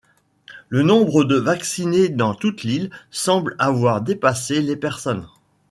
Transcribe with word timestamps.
Le 0.69 0.81
nombre 0.81 1.25
de 1.25 1.35
vaccinés 1.35 2.09
dans 2.09 2.33
toute 2.33 2.63
l’île 2.63 2.89
semble 3.11 3.55
avoir 3.59 4.01
dépassé 4.01 4.59
les 4.59 4.75
personnes. 4.75 5.27